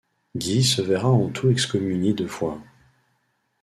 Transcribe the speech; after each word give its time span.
Guy 0.41 0.63
se 0.63 0.81
verra 0.81 1.09
en 1.09 1.29
tout 1.29 1.51
excommunié 1.51 2.15
deux 2.15 2.25
fois. 2.25 2.59